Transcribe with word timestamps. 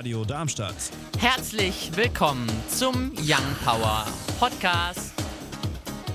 Radio 0.00 0.24
Darmstadt. 0.24 0.74
Herzlich 1.18 1.90
willkommen 1.94 2.48
zum 2.70 3.12
Young 3.18 3.54
Power 3.62 4.06
Podcast. 4.38 5.12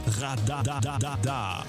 Radadadada. 0.08 1.64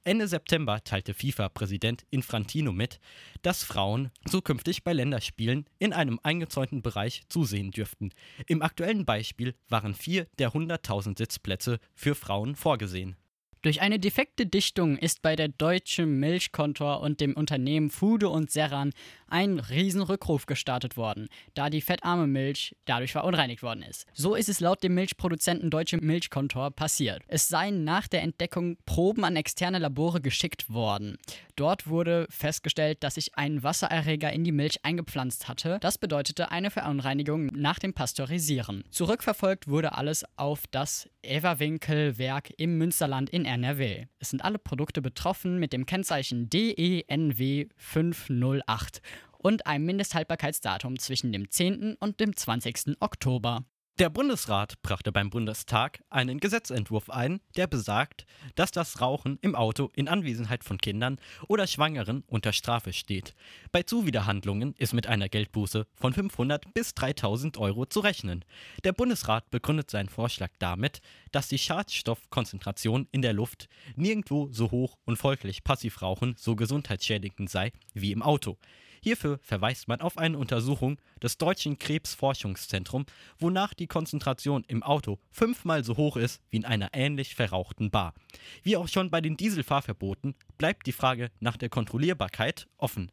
Ende 0.05 0.29
September 0.29 0.83
teilte 0.83 1.15
FIFA-Präsident 1.15 2.05
Infantino 2.11 2.73
mit, 2.73 3.01
dass 3.43 3.65
Frauen 3.65 4.11
zukünftig 4.27 4.85
bei 4.85 4.93
Länderspielen 4.93 5.67
in 5.79 5.93
einem 5.93 6.21
eingezäunten 6.23 6.83
Bereich 6.83 7.23
zusehen 7.29 7.71
dürften. 7.71 8.11
Im 8.47 8.63
aktuellen 8.63 9.05
Beispiel 9.05 9.55
waren 9.69 9.95
vier 9.95 10.27
der 10.39 10.53
100.000 10.53 11.19
Sitzplätze 11.19 11.79
für 11.95 12.15
Frauen 12.15 12.57
vorgesehen. 12.57 13.17
Durch 13.63 13.81
eine 13.81 13.99
defekte 13.99 14.47
Dichtung 14.47 14.97
ist 14.97 15.21
bei 15.21 15.35
der 15.35 15.49
Deutschen 15.49 16.21
Milchkontor 16.21 17.01
und 17.01 17.21
dem 17.21 17.35
Unternehmen 17.35 17.91
Fude 17.91 18.29
und 18.29 18.53
Serran 18.53 18.93
ein 19.27 19.59
Riesenrückruf 19.59 20.47
gestartet 20.47 20.97
worden, 20.97 21.29
da 21.55 21.69
die 21.69 21.81
fettarme 21.81 22.29
Milch 22.29 22.77
dadurch 22.85 23.13
verunreinigt 23.13 23.65
worden 23.65 23.83
ist. 23.83 24.07
So 24.15 24.37
ist 24.37 24.49
es 24.49 24.61
laut 24.61 24.83
dem 24.85 24.95
Milchproduzenten 24.95 25.71
Deutsche 25.71 25.97
Milchkontor 25.97 26.71
passiert. 26.71 27.23
Es 27.27 27.49
seien 27.49 27.83
nach 27.83 28.07
der 28.07 28.23
Entdeckung 28.23 28.77
Proben 28.87 29.25
an 29.25 29.35
externe 29.35 29.81
Labore 29.81 30.21
geschickt 30.21 30.73
worden. 30.73 31.19
Dort 31.59 31.89
wurde 31.89 32.29
festgestellt, 32.31 33.03
dass 33.03 33.17
sich 33.17 33.37
ein 33.37 33.65
Wassererreger 33.65 34.33
in 34.33 34.45
die 34.45 34.53
Milch 34.53 34.85
eingepflanzt 34.85 35.49
hatte. 35.49 35.79
Das 35.81 35.99
bedeutete 35.99 36.53
eine 36.53 36.71
Verunreinigung 36.71 37.47
nach 37.47 37.81
dem 37.81 37.95
Pasteurisieren. 37.95 38.85
Zurückverfolgt 38.93 39.67
wurde 39.67 39.97
alles 39.97 40.25
auf 40.37 40.69
das 40.71 41.11
Everwinkel-Werk 41.23 42.53
im 42.59 42.79
Münsterland 42.79 43.29
in 43.31 43.45
NRW. 43.45 44.07
Es 44.21 44.31
sind 44.31 44.45
alle 44.45 44.61
Produkte 44.61 45.03
betroffen 45.03 45.59
mit 45.59 45.73
dem 45.73 45.85
Kennzeichen 45.85 46.49
DENW 46.49 47.67
508 47.77 49.03
und 49.39 49.67
einem 49.67 49.85
Mindesthaltbarkeitsdatum 49.85 50.97
zwischen 51.01 51.33
dem 51.33 51.51
10. 51.51 51.97
und 51.99 52.21
dem 52.21 52.37
20. 52.37 53.01
Oktober. 53.01 53.65
Der 53.99 54.11
Bundesrat 54.11 54.81
brachte 54.83 55.11
beim 55.11 55.29
Bundestag 55.29 56.05
einen 56.09 56.39
Gesetzentwurf 56.39 57.11
ein, 57.11 57.41
der 57.57 57.67
besagt, 57.67 58.27
dass 58.55 58.71
das 58.71 59.01
Rauchen 59.01 59.41
im 59.43 59.57
Auto 59.57 59.91
in 59.93 60.07
Anwesenheit 60.07 60.63
von 60.63 60.79
Kindern 60.79 61.19
oder 61.49 61.67
Schwangeren 61.67 62.23
unter 62.29 62.53
Strafe 62.53 62.93
steht. 62.93 63.35
Bei 63.73 63.83
Zuwiderhandlungen 63.83 64.77
ist 64.79 64.93
mit 64.93 65.09
einer 65.09 65.29
Geldbuße 65.29 65.85
von 65.97 66.13
500 66.13 66.73
bis 66.75 66.95
3000 66.95 67.59
Euro 67.59 67.87
zu 67.87 67.99
rechnen. 67.99 68.45
Der 68.85 68.93
Bundesrat 68.93 69.51
begründet 69.51 69.91
seinen 69.91 70.09
Vorschlag 70.09 70.53
damit, 70.61 71.01
dass 71.33 71.49
die 71.49 71.59
Schadstoffkonzentration 71.59 73.09
in 73.11 73.23
der 73.23 73.33
Luft 73.33 73.69
nirgendwo 73.97 74.49
so 74.53 74.71
hoch 74.71 74.97
und 75.07 75.17
folglich 75.17 75.65
Passivrauchen 75.65 76.37
so 76.39 76.55
gesundheitsschädigend 76.55 77.51
sei 77.51 77.73
wie 77.95 78.13
im 78.13 78.23
Auto. 78.23 78.59
Hierfür 79.01 79.39
verweist 79.43 79.89
man 79.89 80.01
auf 80.01 80.19
eine 80.19 80.39
Untersuchung 80.39 80.99
des 81.23 81.39
Deutschen 81.39 81.79
Krebsforschungszentrums, 81.79 83.07
wonach 83.39 83.75
die 83.75 83.87
Konzentration 83.87 84.65
im 84.69 84.83
Auto 84.83 85.19
fünfmal 85.31 85.85
so 85.85 85.97
hoch 85.97 86.17
ist 86.17 86.41
wie 86.51 86.57
in 86.57 86.65
einer 86.65 86.91
ähnlich 86.93 87.35
verrauchten 87.35 87.91
Bar. 87.91 88.15
Wie 88.63 88.77
auch 88.77 88.89
schon 88.89 89.11
bei 89.11 89.21
den 89.21 89.37
Dieselfahrverboten 89.37 90.35
bleibt 90.57 90.87
die 90.87 90.93
Frage 90.93 91.31
nach 91.41 91.57
der 91.57 91.69
Kontrollierbarkeit 91.69 92.69
offen. 92.77 93.11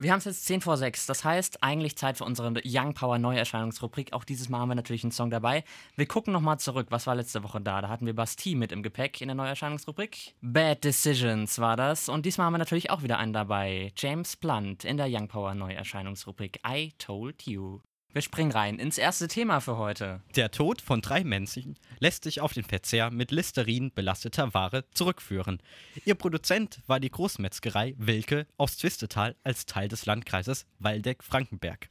Wir 0.00 0.12
haben 0.12 0.18
es 0.18 0.26
jetzt 0.26 0.44
10 0.44 0.60
vor 0.60 0.76
6. 0.76 1.06
Das 1.06 1.24
heißt, 1.24 1.64
eigentlich 1.64 1.96
Zeit 1.96 2.18
für 2.18 2.24
unsere 2.24 2.52
Young 2.64 2.94
Power 2.94 3.18
Neuerscheinungsrubrik. 3.18 4.12
Auch 4.12 4.22
dieses 4.22 4.48
Mal 4.48 4.60
haben 4.60 4.68
wir 4.68 4.76
natürlich 4.76 5.02
einen 5.02 5.10
Song 5.10 5.28
dabei. 5.28 5.64
Wir 5.96 6.06
gucken 6.06 6.32
nochmal 6.32 6.60
zurück. 6.60 6.86
Was 6.90 7.08
war 7.08 7.16
letzte 7.16 7.42
Woche 7.42 7.60
da? 7.60 7.80
Da 7.80 7.88
hatten 7.88 8.06
wir 8.06 8.14
Bastille 8.14 8.54
mit 8.54 8.70
im 8.70 8.84
Gepäck 8.84 9.20
in 9.20 9.26
der 9.26 9.34
Neuerscheinungsrubrik. 9.34 10.34
Bad 10.40 10.84
Decisions 10.84 11.58
war 11.58 11.76
das. 11.76 12.08
Und 12.08 12.26
diesmal 12.26 12.46
haben 12.46 12.54
wir 12.54 12.58
natürlich 12.58 12.90
auch 12.90 13.02
wieder 13.02 13.18
einen 13.18 13.32
dabei. 13.32 13.92
James 13.96 14.36
Blunt 14.36 14.84
in 14.84 14.98
der 14.98 15.08
Young 15.10 15.26
Power 15.26 15.56
Neuerscheinungsrubrik. 15.56 16.60
I 16.64 16.92
Told 16.98 17.42
You. 17.42 17.80
Wir 18.14 18.22
springen 18.22 18.52
rein 18.52 18.78
ins 18.78 18.96
erste 18.96 19.28
Thema 19.28 19.60
für 19.60 19.76
heute. 19.76 20.22
Der 20.34 20.50
Tod 20.50 20.80
von 20.80 21.02
drei 21.02 21.24
Menschen 21.24 21.78
lässt 21.98 22.24
sich 22.24 22.40
auf 22.40 22.54
den 22.54 22.64
Verzehr 22.64 23.10
mit 23.10 23.30
Listerin 23.30 23.92
belasteter 23.92 24.54
Ware 24.54 24.86
zurückführen. 24.92 25.60
Ihr 26.06 26.14
Produzent 26.14 26.80
war 26.86 27.00
die 27.00 27.10
Großmetzgerei 27.10 27.94
Wilke 27.98 28.46
aus 28.56 28.78
Twistetal 28.78 29.36
als 29.44 29.66
Teil 29.66 29.88
des 29.88 30.06
Landkreises 30.06 30.64
Waldeck-Frankenberg. 30.78 31.90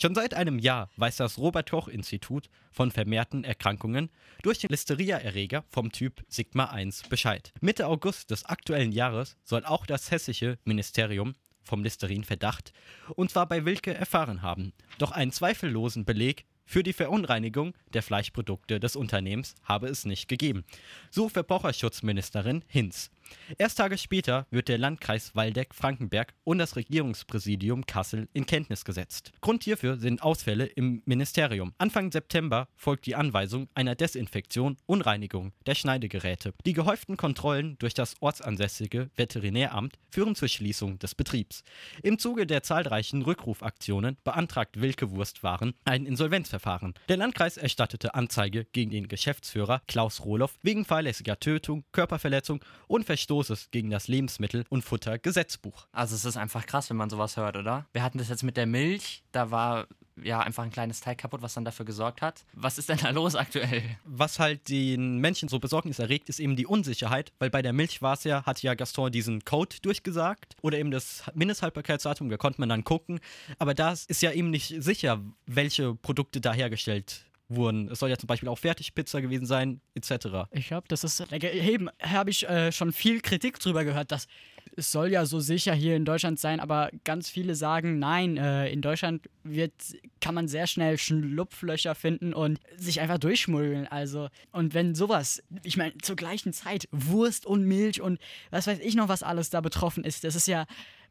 Schon 0.00 0.14
seit 0.14 0.32
einem 0.32 0.58
Jahr 0.58 0.88
weiß 0.96 1.16
das 1.16 1.36
Robert-Koch-Institut 1.36 2.48
von 2.72 2.90
vermehrten 2.90 3.44
Erkrankungen 3.44 4.08
durch 4.42 4.60
den 4.60 4.70
Listeria-Erreger 4.70 5.64
vom 5.68 5.92
Typ 5.92 6.24
Sigma 6.28 6.64
1 6.64 7.02
Bescheid. 7.10 7.52
Mitte 7.60 7.88
August 7.88 8.30
des 8.30 8.46
aktuellen 8.46 8.92
Jahres 8.92 9.36
soll 9.44 9.66
auch 9.66 9.84
das 9.84 10.10
hessische 10.10 10.58
Ministerium 10.64 11.34
vom 11.68 11.84
Listerin-Verdacht 11.84 12.72
und 13.14 13.30
zwar 13.30 13.46
bei 13.46 13.64
Wilke 13.64 13.94
erfahren 13.94 14.42
haben. 14.42 14.72
Doch 14.98 15.12
einen 15.12 15.30
zweifellosen 15.30 16.04
Beleg 16.04 16.44
für 16.64 16.82
die 16.82 16.92
Verunreinigung 16.92 17.74
der 17.94 18.02
Fleischprodukte 18.02 18.78
des 18.78 18.94
Unternehmens 18.94 19.54
habe 19.64 19.86
es 19.86 20.04
nicht 20.04 20.28
gegeben. 20.28 20.64
So 21.10 21.28
Verbraucherschutzministerin 21.30 22.62
Hinz. 22.68 23.10
Erst 23.56 23.78
Tage 23.78 23.98
später 23.98 24.46
wird 24.50 24.68
der 24.68 24.78
Landkreis 24.78 25.34
Waldeck-Frankenberg 25.34 26.34
und 26.44 26.58
das 26.58 26.76
Regierungspräsidium 26.76 27.86
Kassel 27.86 28.28
in 28.32 28.46
Kenntnis 28.46 28.84
gesetzt. 28.84 29.32
Grund 29.40 29.64
hierfür 29.64 29.98
sind 29.98 30.22
Ausfälle 30.22 30.66
im 30.66 31.02
Ministerium. 31.04 31.72
Anfang 31.78 32.12
September 32.12 32.68
folgt 32.76 33.06
die 33.06 33.14
Anweisung 33.14 33.68
einer 33.74 33.94
Desinfektion 33.94 34.76
und 34.86 35.02
Reinigung 35.02 35.52
der 35.66 35.74
Schneidegeräte. 35.74 36.54
Die 36.66 36.72
gehäuften 36.72 37.16
Kontrollen 37.16 37.76
durch 37.78 37.94
das 37.94 38.16
ortsansässige 38.20 39.10
Veterinäramt 39.16 39.98
führen 40.10 40.34
zur 40.34 40.48
Schließung 40.48 40.98
des 40.98 41.14
Betriebs. 41.14 41.64
Im 42.02 42.18
Zuge 42.18 42.46
der 42.46 42.62
zahlreichen 42.62 43.22
Rückrufaktionen 43.22 44.16
beantragt 44.24 44.80
Wilke 44.80 45.10
Wurstwaren 45.10 45.74
ein 45.84 46.06
Insolvenzverfahren. 46.06 46.94
Der 47.08 47.16
Landkreis 47.16 47.56
erstattete 47.56 48.14
Anzeige 48.14 48.64
gegen 48.66 48.90
den 48.90 49.08
Geschäftsführer 49.08 49.82
Klaus 49.86 50.24
Rohloff 50.24 50.58
wegen 50.62 50.84
fahrlässiger 50.84 51.38
Tötung, 51.40 51.84
Körperverletzung 51.92 52.64
und 52.86 53.04
Verstoßes 53.18 53.70
gegen 53.70 53.90
das 53.90 54.08
Lebensmittel- 54.08 54.64
und 54.68 54.82
Futtergesetzbuch. 54.82 55.86
Also 55.92 56.14
es 56.14 56.24
ist 56.24 56.36
einfach 56.36 56.66
krass, 56.66 56.88
wenn 56.88 56.96
man 56.96 57.10
sowas 57.10 57.36
hört, 57.36 57.56
oder? 57.56 57.86
Wir 57.92 58.02
hatten 58.02 58.18
das 58.18 58.28
jetzt 58.28 58.44
mit 58.44 58.56
der 58.56 58.66
Milch, 58.66 59.24
da 59.32 59.50
war 59.50 59.88
ja 60.22 60.40
einfach 60.40 60.64
ein 60.64 60.70
kleines 60.70 61.00
Teil 61.00 61.16
kaputt, 61.16 61.42
was 61.42 61.54
dann 61.54 61.64
dafür 61.64 61.84
gesorgt 61.84 62.22
hat. 62.22 62.44
Was 62.52 62.78
ist 62.78 62.88
denn 62.88 62.98
da 62.98 63.10
los 63.10 63.34
aktuell? 63.34 63.82
Was 64.04 64.38
halt 64.38 64.68
den 64.68 65.18
Menschen 65.18 65.48
so 65.48 65.58
Besorgnis 65.58 65.98
erregt, 65.98 66.28
ist 66.28 66.40
eben 66.40 66.56
die 66.56 66.66
Unsicherheit, 66.66 67.32
weil 67.38 67.50
bei 67.50 67.62
der 67.62 67.72
Milch 67.72 68.02
war 68.02 68.14
es 68.14 68.24
ja, 68.24 68.44
hat 68.44 68.62
ja 68.62 68.74
Gaston 68.74 69.12
diesen 69.12 69.44
Code 69.44 69.76
durchgesagt 69.82 70.56
oder 70.62 70.78
eben 70.78 70.90
das 70.90 71.24
Mindesthaltbarkeitsdatum, 71.34 72.28
da 72.28 72.36
konnte 72.36 72.60
man 72.60 72.68
dann 72.68 72.84
gucken. 72.84 73.20
Aber 73.58 73.74
da 73.74 73.92
ist 73.92 74.22
ja 74.22 74.32
eben 74.32 74.50
nicht 74.50 74.74
sicher, 74.82 75.20
welche 75.46 75.94
Produkte 75.94 76.40
da 76.40 76.52
hergestellt 76.52 77.27
wurden. 77.48 77.88
Es 77.90 78.00
soll 78.00 78.10
ja 78.10 78.18
zum 78.18 78.26
Beispiel 78.26 78.48
auch 78.48 78.58
Fertigpizza 78.58 79.20
gewesen 79.20 79.46
sein, 79.46 79.80
etc. 79.94 80.48
Ich 80.50 80.68
glaube, 80.68 80.86
das 80.88 81.04
ist. 81.04 81.20
Eben, 81.32 81.88
habe 82.02 82.30
ich 82.30 82.48
äh, 82.48 82.72
schon 82.72 82.92
viel 82.92 83.20
Kritik 83.20 83.58
drüber 83.58 83.84
gehört, 83.84 84.12
dass 84.12 84.28
es 84.76 84.92
soll 84.92 85.10
ja 85.10 85.26
so 85.26 85.40
sicher 85.40 85.74
hier 85.74 85.96
in 85.96 86.04
Deutschland 86.04 86.38
sein, 86.38 86.60
aber 86.60 86.90
ganz 87.02 87.28
viele 87.28 87.56
sagen, 87.56 87.98
nein, 87.98 88.36
äh, 88.36 88.68
in 88.70 88.80
Deutschland 88.80 89.28
wird, 89.42 89.72
kann 90.20 90.34
man 90.34 90.46
sehr 90.46 90.68
schnell 90.68 90.98
Schlupflöcher 90.98 91.96
finden 91.96 92.32
und 92.32 92.60
sich 92.76 93.00
einfach 93.00 93.18
durchschmuggeln. 93.18 93.88
Also, 93.88 94.28
und 94.52 94.74
wenn 94.74 94.94
sowas, 94.94 95.42
ich 95.64 95.76
meine, 95.76 95.98
zur 95.98 96.14
gleichen 96.14 96.52
Zeit 96.52 96.88
Wurst 96.92 97.44
und 97.44 97.64
Milch 97.64 98.00
und 98.00 98.20
was 98.50 98.68
weiß 98.68 98.78
ich 98.78 98.94
noch, 98.94 99.08
was 99.08 99.24
alles 99.24 99.50
da 99.50 99.60
betroffen 99.60 100.04
ist, 100.04 100.22
das 100.22 100.36
ist 100.36 100.46
ja 100.46 100.66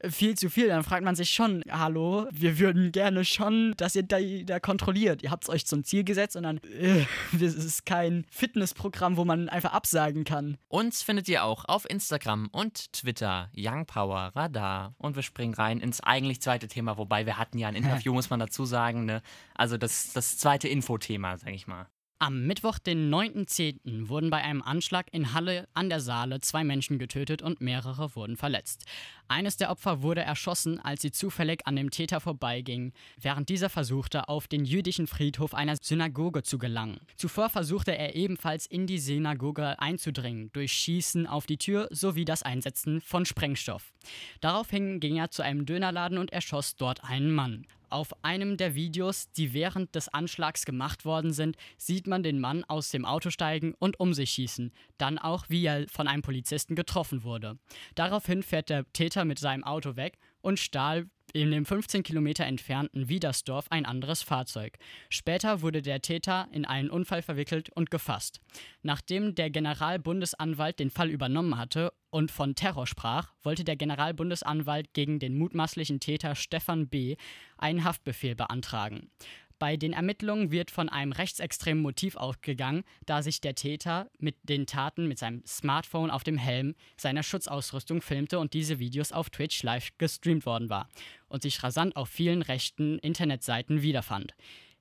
viel 0.08 0.38
zu 0.38 0.50
viel. 0.50 0.68
Dann 0.68 0.84
fragt 0.84 1.04
man 1.04 1.16
sich 1.16 1.32
schon, 1.32 1.64
hallo, 1.70 2.28
wir 2.32 2.60
würden 2.60 2.92
gerne 2.92 3.26
schon, 3.26 3.74
dass 3.78 3.96
ihr 3.96 4.04
da, 4.04 4.18
da 4.20 4.60
kontrolliert. 4.60 5.24
Ihr 5.24 5.32
habt 5.32 5.44
es 5.44 5.50
euch 5.50 5.66
zum 5.66 5.84
Ziel 5.84 6.04
gesetzt 6.04 6.36
und 6.36 6.44
dann, 6.44 6.58
äh, 6.80 7.06
das 7.34 7.56
ist 7.56 7.86
kein 7.86 8.26
Fitnessprogramm, 8.30 9.18
wo 9.18 9.26
man 9.26 9.50
einfach 9.50 9.74
absagen 9.74 10.24
kann. 10.24 10.58
Uns 10.68 11.02
findet 11.02 11.28
ihr 11.30 11.44
auch 11.44 11.66
auf 11.66 11.90
Instagram 11.90 12.50
und 12.52 12.94
Twitter, 12.94 13.50
Young 13.56 13.86
Power 13.86 14.32
Radar. 14.36 14.96
Und 14.98 15.16
wir 15.16 15.24
springen 15.24 15.54
rein 15.54 15.80
ins 15.80 16.02
eigentlich 16.02 16.42
zweite 16.42 16.68
Thema, 16.68 16.98
wobei 16.98 17.26
wir 17.26 17.38
hatten 17.38 17.58
ja 17.58 17.68
ein 17.68 17.76
Interview, 17.76 18.14
muss 18.14 18.30
man 18.30 18.40
dazu 18.40 18.66
sagen. 18.66 19.06
Ne? 19.06 19.22
Also 19.56 19.78
das, 19.78 20.14
das 20.14 20.38
zweite 20.38 20.68
Infothema, 20.68 21.38
sag 21.38 21.54
ich 21.54 21.68
mal. 21.68 21.88
Am 22.20 22.48
Mittwoch, 22.48 22.80
den 22.80 23.14
9.10., 23.14 24.10
wurden 24.10 24.32
bei 24.32 24.44
einem 24.44 24.64
Anschlag 24.64 25.06
in 25.12 25.36
Halle 25.36 25.68
an 25.76 25.88
der 25.88 26.00
Saale 26.00 26.42
zwei 26.42 26.64
Menschen 26.64 26.98
getötet 26.98 27.44
und 27.44 27.62
mehrere 27.62 28.16
wurden 28.16 28.38
verletzt. 28.38 28.86
Eines 29.28 29.58
der 29.58 29.70
Opfer 29.70 30.02
wurde 30.02 30.22
erschossen, 30.22 30.80
als 30.80 31.04
sie 31.04 31.12
zufällig 31.12 31.68
an 31.68 31.76
dem 31.76 31.92
Täter 31.92 32.20
vorbeiging, 32.20 32.92
während 33.22 33.50
dieser 33.50 33.70
versuchte, 33.70 34.30
auf 34.30 34.48
den 34.48 34.66
jüdischen 34.66 35.06
Friedhof 35.06 35.54
einer 35.54 35.76
Synagoge 35.80 36.42
zu 36.42 36.58
gelangen. 36.58 37.02
Zuvor 37.18 37.50
versuchte 37.50 37.96
er 37.96 38.16
ebenfalls 38.16 38.66
in 38.66 38.88
die 38.88 38.98
Synagoge 38.98 39.80
einzudringen, 39.80 40.50
durch 40.54 40.72
Schießen 40.72 41.28
auf 41.28 41.46
die 41.46 41.58
Tür 41.58 41.88
sowie 41.92 42.26
das 42.26 42.42
Einsetzen 42.42 43.00
von 43.00 43.28
Sprengstoff. 43.28 43.94
Daraufhin 44.42 45.00
ging 45.00 45.18
er 45.18 45.30
zu 45.30 45.44
einem 45.44 45.68
Dönerladen 45.68 46.18
und 46.18 46.34
erschoss 46.34 46.78
dort 46.78 47.04
einen 47.04 47.32
Mann. 47.32 47.68
Auf 47.90 48.24
einem 48.24 48.58
der 48.58 48.76
Videos, 48.76 49.32
die 49.32 49.54
während 49.54 49.96
des 49.96 50.10
Anschlags 50.10 50.66
gemacht 50.66 51.06
worden 51.06 51.32
sind, 51.32 51.56
sieht 51.78 52.08
man 52.08 52.24
den 52.24 52.40
Mann 52.40 52.64
aus 52.66 52.90
dem 52.90 53.06
Auto 53.06 53.30
steigen 53.30 53.74
und 53.80 54.00
um 54.00 54.14
sich 54.14 54.32
schießen, 54.32 54.72
dann 54.98 55.18
auch 55.18 55.46
wie 55.50 55.66
er 55.66 55.88
von 55.90 56.08
einem 56.08 56.22
Polizisten 56.22 56.76
getroffen 56.76 57.24
wurde. 57.24 57.58
Daraufhin 57.96 58.44
fährt 58.44 58.70
der 58.70 58.86
Täter 58.94 59.26
mit 59.26 59.40
seinem 59.40 59.64
Auto 59.64 59.96
weg 59.96 60.18
und 60.42 60.60
stahl 60.60 61.10
in 61.42 61.52
dem 61.52 61.66
15 61.66 62.04
Kilometer 62.04 62.46
entfernten 62.46 63.10
Wiedersdorf 63.10 63.66
ein 63.70 63.86
anderes 63.86 64.22
Fahrzeug. 64.22 64.78
Später 65.10 65.62
wurde 65.62 65.82
der 65.82 66.02
Täter 66.02 66.48
in 66.52 66.66
einen 66.66 66.90
Unfall 66.90 67.22
verwickelt 67.22 67.70
und 67.70 67.92
gefasst. 67.92 68.42
Nachdem 68.82 69.36
der 69.36 69.50
Generalbundesanwalt 69.50 70.80
den 70.80 70.90
Fall 70.90 71.10
übernommen 71.10 71.58
hatte 71.58 71.94
und 72.10 72.32
von 72.32 72.56
Terror 72.56 72.88
sprach, 72.88 73.34
wollte 73.44 73.64
der 73.64 73.76
Generalbundesanwalt 73.76 74.94
gegen 74.94 75.20
den 75.20 75.38
mutmaßlichen 75.38 76.00
Täter 76.00 76.36
Stefan 76.36 76.88
B. 76.88 77.16
einen 77.58 77.84
Haftbefehl 77.84 78.36
beantragen. 78.36 79.12
Bei 79.60 79.76
den 79.76 79.94
Ermittlungen 79.94 80.52
wird 80.52 80.70
von 80.70 80.88
einem 80.88 81.12
rechtsextremen 81.12 81.82
Motiv 81.82 82.16
ausgegangen, 82.16 82.84
da 83.06 83.24
sich 83.24 83.42
der 83.42 83.56
Täter 83.56 84.10
mit 84.20 84.36
den 84.44 84.68
Taten 84.68 85.08
mit 85.08 85.18
seinem 85.18 85.44
Smartphone 85.46 86.12
auf 86.12 86.24
dem 86.24 86.38
Helm 86.38 86.76
seiner 86.96 87.24
Schutzausrüstung 87.24 88.02
filmte 88.02 88.38
und 88.38 88.54
diese 88.54 88.78
Videos 88.78 89.12
auf 89.12 89.30
Twitch 89.32 89.64
live 89.64 89.90
gestreamt 89.98 90.46
worden 90.46 90.70
war 90.70 90.90
und 91.28 91.42
sich 91.42 91.64
rasant 91.64 91.96
auf 91.96 92.10
vielen 92.10 92.44
rechten 92.44 93.00
Internetseiten 93.00 93.82
wiederfand. 93.82 94.36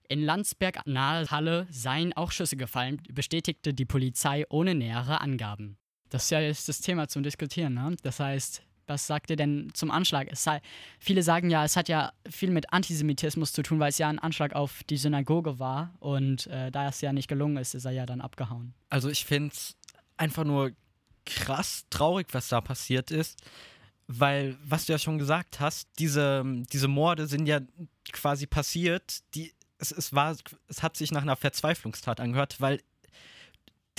In 0.08 0.22
Landsberg 0.22 0.86
nahe 0.86 1.30
Halle 1.30 1.66
seien 1.70 2.12
auch 2.12 2.30
Schüsse 2.30 2.56
gefallen, 2.56 3.02
bestätigte 3.10 3.74
die 3.74 3.86
Polizei 3.86 4.44
ohne 4.50 4.74
nähere 4.74 5.20
Angaben. 5.20 5.78
Das 6.10 6.24
ist 6.24 6.30
ja 6.30 6.40
jetzt 6.40 6.68
das 6.68 6.80
Thema 6.80 7.08
zum 7.08 7.22
Diskutieren. 7.22 7.74
Ne? 7.74 7.96
Das 8.02 8.20
heißt, 8.20 8.62
was 8.86 9.06
sagt 9.06 9.30
ihr 9.30 9.36
denn 9.36 9.70
zum 9.74 9.90
Anschlag? 9.90 10.28
Sei, 10.34 10.60
viele 10.98 11.22
sagen 11.22 11.50
ja, 11.50 11.64
es 11.64 11.76
hat 11.76 11.88
ja 11.88 12.12
viel 12.28 12.50
mit 12.50 12.72
Antisemitismus 12.72 13.52
zu 13.52 13.62
tun, 13.62 13.80
weil 13.80 13.90
es 13.90 13.98
ja 13.98 14.08
ein 14.08 14.18
Anschlag 14.18 14.54
auf 14.54 14.82
die 14.84 14.96
Synagoge 14.96 15.58
war 15.58 15.94
und 15.98 16.46
äh, 16.46 16.70
da 16.70 16.88
es 16.88 17.00
ja 17.00 17.12
nicht 17.12 17.28
gelungen 17.28 17.56
ist, 17.56 17.74
ist 17.74 17.84
er 17.84 17.92
ja 17.92 18.06
dann 18.06 18.20
abgehauen. 18.20 18.74
Also 18.88 19.08
ich 19.08 19.24
finde 19.24 19.52
es 19.52 19.76
einfach 20.16 20.44
nur 20.44 20.72
krass 21.24 21.86
traurig, 21.90 22.28
was 22.32 22.48
da 22.48 22.60
passiert 22.60 23.10
ist, 23.10 23.40
weil, 24.06 24.56
was 24.64 24.86
du 24.86 24.92
ja 24.92 24.98
schon 24.98 25.18
gesagt 25.18 25.60
hast, 25.60 25.88
diese, 25.98 26.44
diese 26.72 26.88
Morde 26.88 27.26
sind 27.26 27.46
ja 27.46 27.60
quasi 28.12 28.46
passiert, 28.46 29.20
die, 29.34 29.52
es, 29.78 29.90
es, 29.90 30.12
war, 30.12 30.36
es 30.68 30.82
hat 30.82 30.96
sich 30.96 31.10
nach 31.10 31.22
einer 31.22 31.36
Verzweiflungstat 31.36 32.20
angehört, 32.20 32.60
weil 32.60 32.80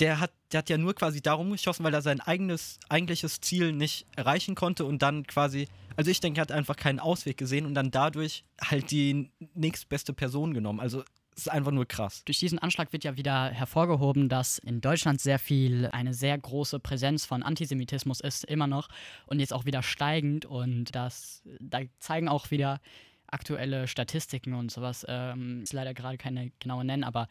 der 0.00 0.20
hat, 0.20 0.32
der 0.52 0.58
hat 0.58 0.70
ja 0.70 0.78
nur 0.78 0.94
quasi 0.94 1.20
darum 1.20 1.50
geschossen, 1.50 1.84
weil 1.84 1.94
er 1.94 2.02
sein 2.02 2.20
eigenes, 2.20 2.78
eigentliches 2.88 3.40
Ziel 3.40 3.72
nicht 3.72 4.06
erreichen 4.16 4.54
konnte 4.54 4.84
und 4.84 5.02
dann 5.02 5.26
quasi, 5.26 5.68
also 5.96 6.10
ich 6.10 6.20
denke, 6.20 6.40
er 6.40 6.42
hat 6.42 6.52
einfach 6.52 6.76
keinen 6.76 7.00
Ausweg 7.00 7.36
gesehen 7.36 7.66
und 7.66 7.74
dann 7.74 7.90
dadurch 7.90 8.44
halt 8.60 8.90
die 8.90 9.30
nächstbeste 9.54 10.12
Person 10.12 10.54
genommen. 10.54 10.80
Also 10.80 11.02
es 11.34 11.46
ist 11.46 11.48
einfach 11.48 11.70
nur 11.70 11.86
krass. 11.86 12.24
Durch 12.24 12.40
diesen 12.40 12.58
Anschlag 12.58 12.92
wird 12.92 13.04
ja 13.04 13.16
wieder 13.16 13.50
hervorgehoben, 13.50 14.28
dass 14.28 14.58
in 14.58 14.80
Deutschland 14.80 15.20
sehr 15.20 15.38
viel, 15.38 15.88
eine 15.92 16.12
sehr 16.12 16.36
große 16.36 16.80
Präsenz 16.80 17.24
von 17.24 17.42
Antisemitismus 17.42 18.20
ist, 18.20 18.44
immer 18.44 18.66
noch 18.66 18.88
und 19.26 19.38
jetzt 19.40 19.52
auch 19.52 19.64
wieder 19.64 19.82
steigend 19.82 20.46
und 20.46 20.94
das, 20.94 21.42
da 21.60 21.80
zeigen 22.00 22.28
auch 22.28 22.50
wieder 22.50 22.80
aktuelle 23.28 23.86
Statistiken 23.86 24.54
und 24.54 24.72
sowas. 24.72 25.04
Ähm, 25.08 25.62
ist 25.62 25.72
leider 25.72 25.94
gerade 25.94 26.18
keine 26.18 26.50
genaue 26.58 26.84
nennen, 26.84 27.04
aber 27.04 27.28